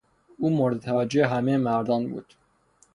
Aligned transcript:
او 0.39 0.49
مورد 0.49 0.81
توجه 0.81 1.27
همهی 1.27 1.57
مردان 1.57 2.07
بود. 2.09 2.33